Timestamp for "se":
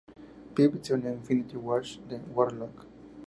0.83-0.95